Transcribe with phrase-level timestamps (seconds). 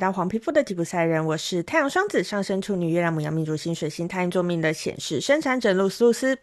[0.00, 6.38] 到黄皮肤的吉普赛人，我是太阳双子上升处女月亮母羊命主星水星太阳座命的显示生产者露丝露丝。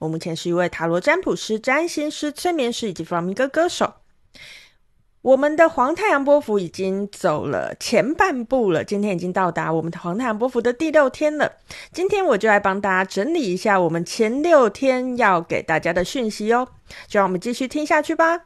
[0.00, 3.94] 我目前是一位塔罗占卜师、占星师、催眠师以及弗朗明哥歌手。
[5.22, 11.52] 我们的黄太阳波幅已经走了前半部了，今天已经到达我们的黄太阳波幅的第六天了。
[11.92, 16.66] 今天我就来帮大家整理一下我们前六天要给大家的讯息哦，
[17.06, 18.42] 就让我们继续听下去吧。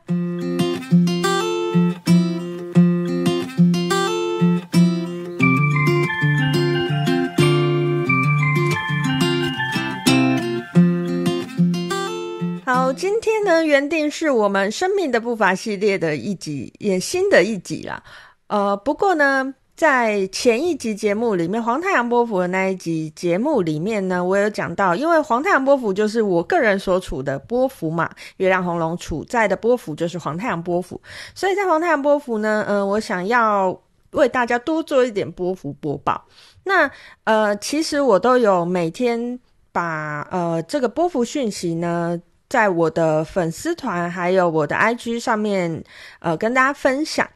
[13.00, 18.02] 今天呢，原定是我们生命的步伐系列的一集，也新的一集啦。
[18.48, 31.00] 呃，不过呢，在前一集节目里面，黄太阳波幅的那一集节目里面呢，我有讲到，因为黄太阳波幅就是我个人所处的波幅嘛，月亮红龙处在的波幅就是黄太阳波幅，
[31.34, 36.22] 所以在黄太阳波幅呢，嗯、呃，我想要为大家多做一点波幅播报。
[36.64, 36.90] 那
[37.24, 39.40] 呃，其实我都有每天
[39.72, 42.20] 把呃这个波幅讯息呢。
[42.50, 45.82] 在我的粉丝团还有我的 IG 上面，
[46.18, 47.26] 呃，跟大家分享。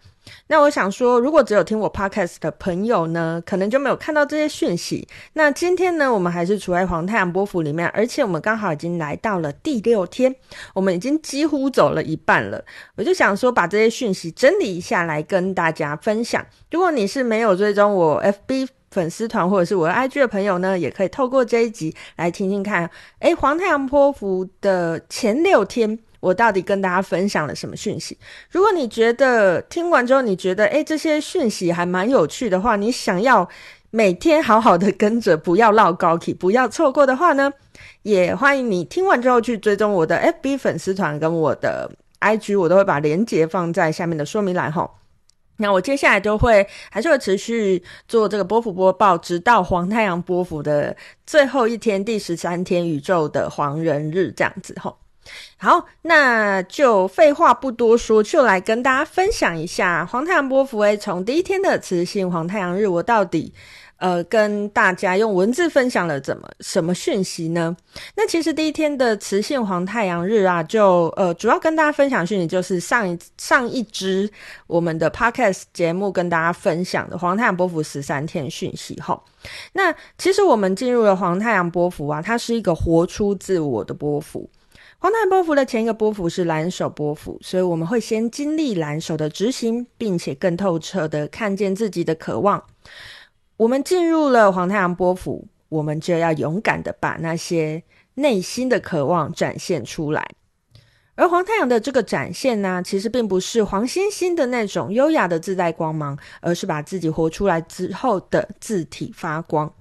[0.47, 5.07] 那我想说，如果只有听我 Podcast 的朋友呢，可能就没有看到这些讯息。
[5.35, 10.35] 那今天呢，我们还是处在黄太阳波幅里面，而且我们刚好已经来到了第六天，
[10.75, 12.65] 我们已经几乎走了一半了。
[12.97, 16.45] 我就想说，把这些讯息整理一下来跟大家分享。
[16.71, 28.17] 如果你是没有追踪我 FB，粉丝团或者是我的 IG 的朋友呢，也可以透过这一集来听听看，诶，黄太阳波符的前六天，我到底跟大家分享了什么讯息？
[28.51, 33.49] 如果你觉得听完之后，你觉得诶，这些讯息还蛮有趣的话，你想要
[33.91, 37.53] 每天好好的跟着，不要落高 key，不要错过的话呢，
[38.03, 41.91] 也欢迎你听完之后去追踪我的 FB 粉丝团跟我的
[42.21, 44.89] IG，我都会把链接放在下面的说明栏哈。
[45.57, 54.99] 那我接下来就会还是会持续做这个波幅播报，直到黄太阳波幅的最后一天，第十三天宇宙的黄人日这样子吼。
[55.57, 63.55] 好，那就废话不多说，就来跟大家分享一下黄太阳波幅诶，从第一天的雌性黄太阳日，我到底。
[64.05, 67.75] 呃，跟大家用文字分享了怎么什么讯息呢？
[68.15, 74.31] 那其实第一天的磁性黄太阳日啊，就呃主要跟大家分享讯息，就是上一上一支
[74.67, 79.23] 我们的 podcast 节目跟大家分享的黄太阳波幅十三天讯息后，
[79.73, 84.51] 那其实我们进入了黄太阳波幅啊，它是一个活出自我的波幅。
[84.99, 92.63] 黄太阳波幅的前一个波幅是蓝手波幅，所以我们会先经历蓝手的执行，并且更透彻的看见自己的渴望。
[93.57, 97.83] 我们进入了黄太阳波府，我们就要勇敢的把那些
[98.15, 100.29] 内心的渴望展现出来。
[101.15, 109.73] 而黄太阳的这个展现呢，其实并不是黄星星的那种优雅的自带光芒，而是把自己活出来之后的自体发光。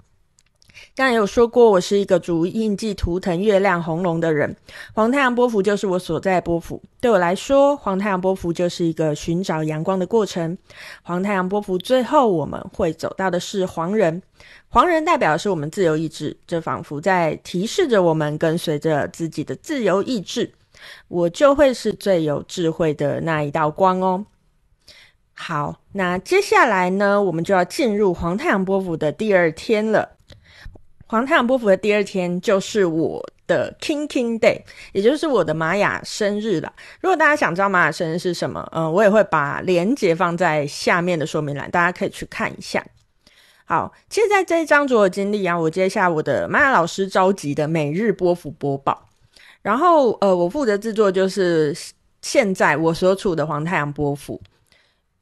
[0.96, 4.54] 刚才有说过，我是一个主印记图腾月亮红龙的人，
[4.92, 6.80] 黄太阳波幅就是我所在波幅。
[7.00, 10.56] 对我来说，黄太阳波幅就是一个寻找阳光的过程。
[11.02, 14.22] 黄太阳波幅最后我们会走到的是黄人，
[14.68, 20.52] 黄人代表的是我们自由意志，这仿佛在提示着我们跟随着自己的自由意志，
[21.08, 24.26] 我就会是最有智慧的那一道光哦。
[25.34, 30.13] 好，那接下来呢，我们就要进入黄太阳波幅的第二天了。
[31.14, 36.72] 黄太阳波幅的第二天就是我的 King King Day，也就是我的玛雅生日了。
[37.00, 42.84] 如果大家想知道玛雅生日是什么，嗯，我也会把链接放在下面的说明栏，大家可以去看一下。
[43.64, 49.06] 好，其实在这一章主要经历啊，我接下我的玛雅老师召集的每日波幅播报，
[49.62, 51.72] 然后呃，我负责制作就是
[52.22, 54.42] 现在我所处的黄太阳波幅。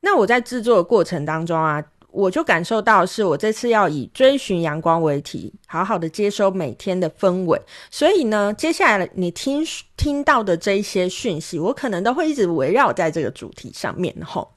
[0.00, 1.84] 那我在制作的过程当中啊。
[2.12, 7.60] 我就感受到，是我这次要以追寻阳光为题，好好的接收每天的氛围。
[7.90, 9.64] 所以呢，接下来你听
[9.96, 14.14] 听到的这一些讯息，我可能都会一直围绕在这个主题上面。
[14.24, 14.52] 吼，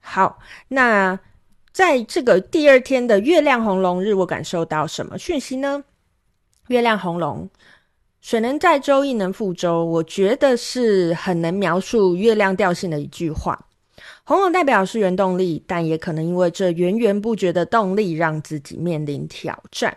[0.00, 0.38] 好，
[0.68, 1.18] 那
[1.72, 5.84] 在这个第二天的月亮红龙日，我感受到什么讯息呢？
[6.68, 7.50] 月亮红龙，
[8.20, 13.66] 水能载舟，亦能覆舟，我觉得是很能描述月亮调性的一句话。
[14.32, 19.94] 红龙代表是原动力，但也可能因为这源源不绝的动力，让自己面临挑战。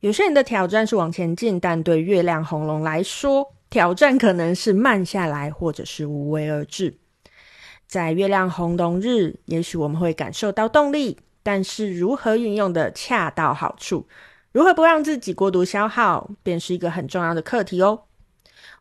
[0.00, 6.96] 有些人的挑战是往前进，但对月亮红龙来说，挑战可能是慢下来，或者是无为而治。
[7.86, 14.08] 在月亮红龙日，也许我们会感受到动力，但是如何运用的恰到好处，
[14.50, 18.00] 如何不让自己过度消耗，便是一个很重要的课题哦。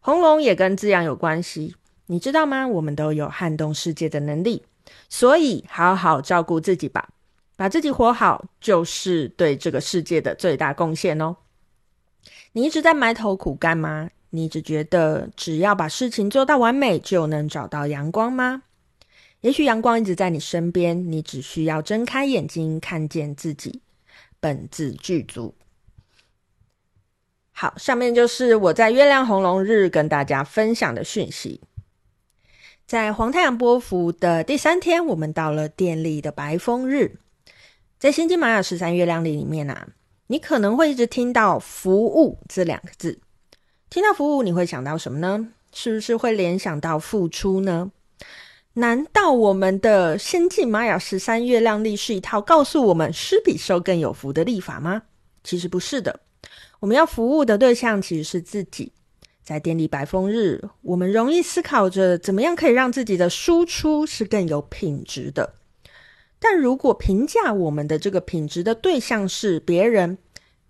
[0.02, 1.76] 红龙也跟滋养有关系。
[2.08, 2.68] 你知道吗？
[2.68, 4.64] 我们都有撼动世界的能力。
[5.10, 7.10] 所以好好照顾自己吧，
[7.56, 11.38] 把自己活好，就是对这个世界的最大贡献哦。
[12.52, 14.10] 你一直在埋头苦干吗？
[14.32, 18.64] 你只觉得只要把事情做到完美，就能找到阳光吗？
[19.42, 23.82] 也许阳光一直在你身边，你只需要睁开眼睛，看见自己，
[24.40, 25.56] 本自具足。
[27.52, 31.62] 好，上面就是我在月亮红龙日跟大家分享的讯息。
[32.94, 37.18] 在黄太阳波符的第三天，我们到了电力的白风日。
[37.98, 39.88] 在星际玛雅十三月亮历里面啊，
[40.28, 43.20] 你可能会一直听到“服务”这两个字。
[43.90, 45.48] 听到服务，你会想到什么呢？
[45.72, 47.92] 是不是会联想到付出呢？
[48.74, 55.02] 难道我们的星际玛雅十三月亮历是一套告诉我们施比受更有福的历法吗？
[55.44, 56.20] 其实不是的。
[56.80, 58.92] 我们要服务的对象其实是自己。
[59.44, 65.56] 在电力白风日，我们容易思考着怎么样可以让自己的输出是更有品质的。
[66.40, 70.18] 但如果评价我们的这个品质的对象是别人，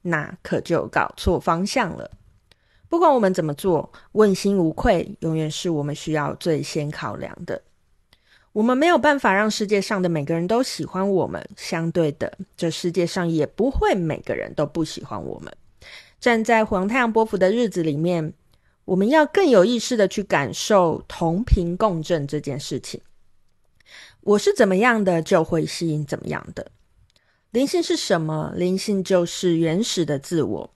[0.02, 2.12] 那可就搞错方向了。
[2.90, 7.62] 不管我们怎么做，问心无愧永远是我们需要最先考量的。
[8.52, 15.52] 我们没有办法让世界上的每个人都喜欢我们，相对的，这世界上也不会每个人都不喜欢我们。
[16.20, 18.34] 站在黄太阳波幅的日子里面，
[18.86, 23.02] 我们要更有意识的去感受同频共振这件事情。
[24.22, 26.72] 我是怎么样的，就会吸引怎么样的。
[27.52, 28.52] 灵性是什么？
[28.56, 30.74] 灵性就是原始的自我。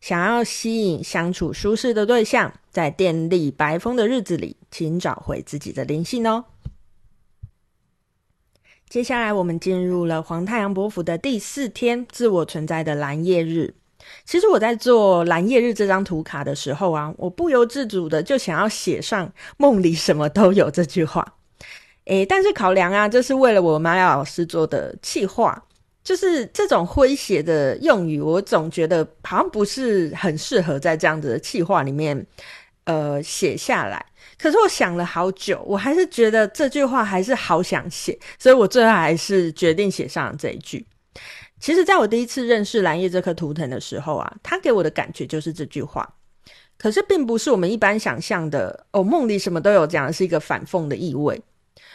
[0.00, 6.44] 想要吸引相处舒适的对象，在电力白风的日子里，请找回自己的灵性哦。
[8.88, 13.74] 接下来，我们进入了黄太阳波符的第四天，自我存在的蓝夜日。
[14.24, 21.26] 其实我在做蓝夜日这张图卡的时候啊，我不由自主的就想要写上“梦里什么都有”这句话。
[22.06, 25.62] 诶，但是考量啊，这是为了我玛雅老师做的企划。
[26.04, 32.26] 就是这种诙谐的用语，我总觉得好像不是很适合在这样子的企划里面，
[32.82, 34.04] 呃，写下来。
[34.36, 40.84] 可是我想了好久，我还是觉得这句话还是好想写，所以我最后还是决定写上这一句。
[41.62, 46.16] 其实，在我第一次认识蓝叶这颗图腾的时候啊，它给我的感觉就是这句话。
[46.76, 51.40] 可是，并不是我们一般想象的哦，梦里什么都有，讲的是一个反讽的意味，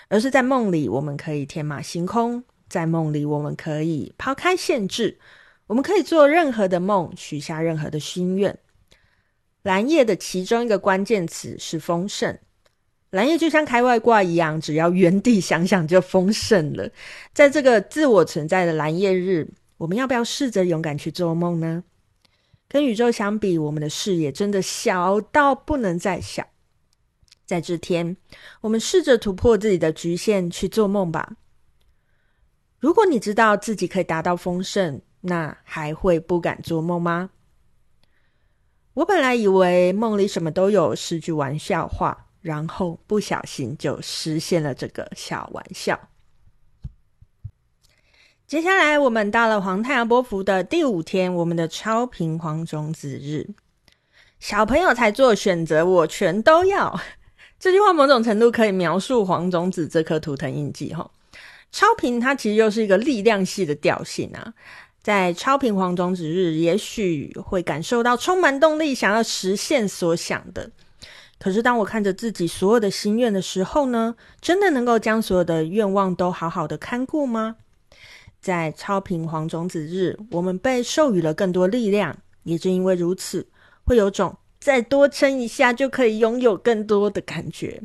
[0.07, 2.41] 而是在梦里我们可以天马行空。
[2.69, 5.19] 在梦里，我们可以抛开限制，
[5.67, 8.57] 我们可以做任何的梦，许下任何的心愿。
[9.63, 12.39] 蓝叶的其中一个关键词是丰盛。
[13.11, 16.89] 蓝夜就像开外挂一样，只要原地想想就丰盛了。
[17.33, 21.83] 在这个自我存在的蓝夜日，我们要不要试着勇敢去做梦呢？
[22.67, 26.45] 跟宇宙相比，我们的视野真的小到不能再小。
[27.45, 28.17] 在这天，
[28.59, 31.37] 我们试着突破自己的局限，去做梦吧。
[32.77, 37.29] 如果你知道自己可以达到丰盛，那还会不敢做梦吗？
[38.95, 46.09] 我本来以为梦里什么都有是句玩笑话，然后不小心就实现了这个小玩笑。
[48.45, 53.49] 接下来我们到了黄太阳波幅的第五天，我们的超频黄种子日。
[54.39, 56.97] 小朋友才做选择，我全都要。
[57.59, 61.09] 这句话某种程度可以描述黄种子这颗图腾印记，哈。
[61.71, 64.53] 超频它其实又是一个力量系的调性啊，
[65.01, 70.71] 在超频黄种子日，也许会感受到充满动力，想要实现所想的。
[71.39, 77.57] 可是当我看着自己所有的心愿的时候呢，真的能够将所有的愿望都好好的看顾吗？
[78.39, 83.47] 在超频黄种子日，我们被授予了更多力量，也正因为如此，
[83.83, 87.83] 会有种再多撑一下就可以拥有更多的感觉。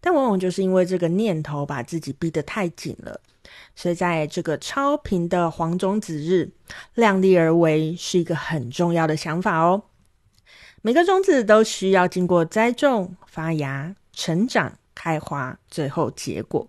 [0.00, 3.20] 但往往就是因为这个念头把自己逼得太紧了，
[3.76, 6.50] 所以在这个超频的黄种子日，
[6.94, 9.82] 量力而为是一个很重要的想法哦。
[10.84, 16.66] 每个种子都需要经过栽种、发芽、成长、开花，最后结果。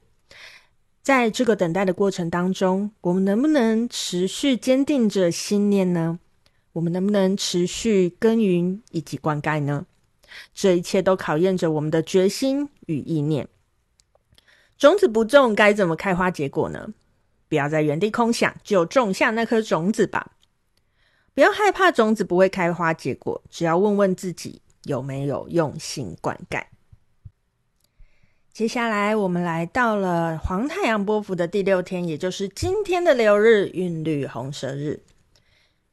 [1.01, 6.19] 在这个等待的过程当中，我们能不能持续坚定着信念呢？
[6.73, 9.87] 我们能不能持续耕耘以及灌溉呢？
[10.53, 13.47] 这一切都考验着我们的决心与意念。
[14.77, 16.89] 种子不种，该怎么开花结果呢？
[17.49, 20.32] 不要在原地空想，就种下那颗种子吧。
[21.33, 26.63] 不要害怕种子不会开花结果，只要问问自己有没有用心灌溉。
[28.53, 35.01] 接下来，我们来到了黄太阳波幅的第六天，也就是今天的流日韵律红蛇日。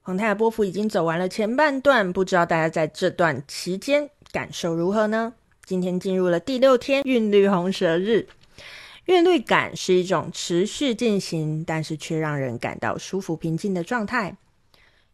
[0.02, 5.32] 黄太阳波幅已经走完了前半段，不知道大家在这段期间感受如何呢？
[5.64, 8.28] 今天进入了第六天韵律红蛇日，
[9.06, 14.36] 韵律感是一种持续进行，但是却让人感到舒服平静的状态，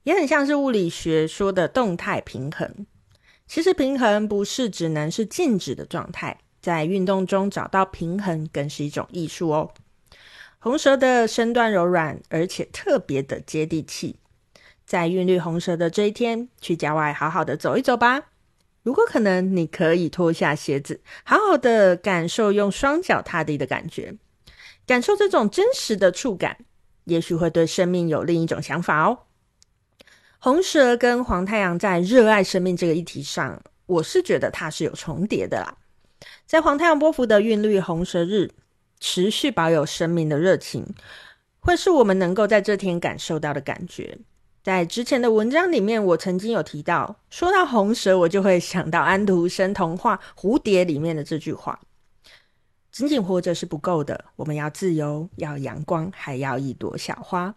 [0.07, 2.87] 也很像是物理学说的动态平衡。
[3.49, 9.73] 其实平衡不是只能是静止的状态，在运动中找到平衡更是一种艺术哦。
[10.61, 14.21] 红蛇的身段柔软，而且特别的接地气。
[14.85, 18.27] 在韵律红蛇的这一天，去郊外好好的走一走吧。
[18.85, 24.15] 如果可能，你可以脱下鞋子，好好的感受用双脚踏地的感觉，
[24.87, 26.59] 感受这种真实的触感，
[27.07, 29.26] 也许会对生命有另一种想法哦。
[30.47, 35.77] 红蛇跟黄太阳在热爱生命这个议题上，我是觉得它是有重叠的啦。
[36.47, 38.53] 在黄太阳波符的韵律红蛇日，
[39.01, 40.87] 持续保有生命的热情，
[41.59, 44.19] 会是我们能够在这天感受到的感觉。
[44.63, 51.81] 在之前的文章里面，我曾经有提到，说到红蛇，我就会想到安徒生童话《蝴蝶》里面的这句话
[52.93, 57.57] ：“仅仅活着是不够的，我们要自由，要阳光，还要一朵小花。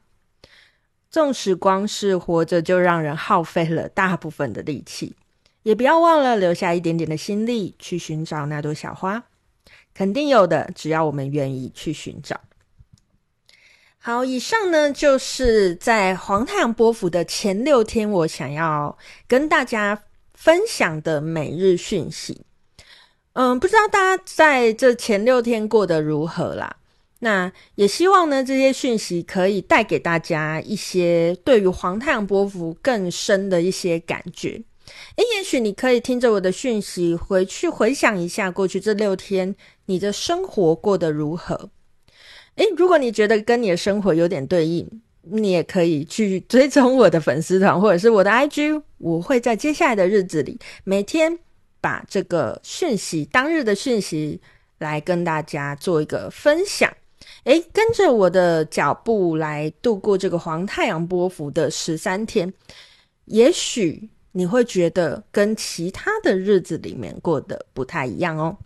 [1.09, 5.15] 纵使光是活着就让人耗费了大部分的力气，
[5.63, 9.23] 也不要忘了留下一点点的心力去寻找那朵小花，
[9.93, 12.39] 肯定有的，只要我们愿意去寻找。”
[14.01, 18.97] 好，以上呢就是在黄太阳波符的前六天，我想要
[19.27, 22.45] 跟大家分享的每日讯息。
[23.33, 26.77] 嗯，不知道大家在这前六天过得如何啦？
[27.19, 34.61] 那也希望呢这些讯息可以带给大家一些对于黄太阳波幅更深的一些感觉。
[35.17, 41.69] 诶，也许你可以听着我的讯息回去回想一下过去这六天你的生活过得如何。
[42.55, 44.89] 诶，如果你觉得跟你的生活有点对应，
[45.23, 51.37] 你也可以去追踪我的粉丝团或者是我的 IG，我会在接下来的日子里每天
[51.79, 54.41] 把这个讯息，当日的讯息
[54.79, 56.91] 来跟大家做一个分享。
[57.43, 62.53] 诶，跟着我的脚步来度过这个黄太阳波幅的十三天，
[63.25, 68.57] 也许你会觉得跟其他的日子里面过得不太一样哦。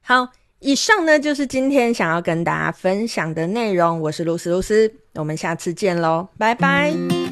[0.00, 0.28] 好。
[0.60, 4.00] 以上呢，就是今天想要跟大家分享的内容。
[4.00, 7.23] 我是露丝露丝，我们下次见喽，拜拜。